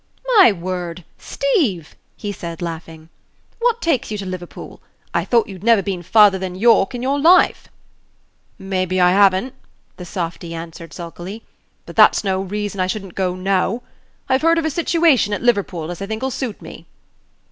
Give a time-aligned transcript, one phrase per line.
[0.37, 1.03] "My word!
[1.19, 3.09] Steeve," he said, laughing,
[3.59, 4.81] "what takes you to Liverpool?
[5.13, 7.67] I thought you'd never been farther than York in your life."
[8.57, 9.53] "Maybe I have n't,"
[9.97, 11.43] the softy answered, sulkily;
[11.85, 13.83] "but that's no reason I should n't go now.
[14.27, 16.87] I've heard of a situation at Liverpool as I think'll suit me."